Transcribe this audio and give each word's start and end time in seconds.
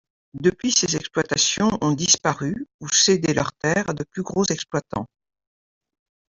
Depuis, 0.33 0.71
ces 0.71 0.95
exploitations 0.95 1.77
ont 1.79 1.91
disparu, 1.91 2.65
ou 2.79 2.87
cédé 2.89 3.35
leurs 3.35 3.53
terres 3.53 3.87
à 3.91 3.93
de 3.93 4.03
plus 4.03 4.23
gros 4.23 4.45
exploitants. 4.49 5.07